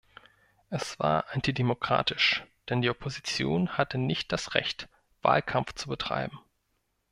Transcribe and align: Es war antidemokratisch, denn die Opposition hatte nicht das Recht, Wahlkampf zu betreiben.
Es 0.71 0.99
war 0.99 1.25
antidemokratisch, 1.29 2.43
denn 2.69 2.81
die 2.81 2.89
Opposition 2.89 3.77
hatte 3.77 3.99
nicht 3.99 4.31
das 4.31 4.55
Recht, 4.55 4.89
Wahlkampf 5.21 5.73
zu 5.75 5.89
betreiben. 5.89 6.39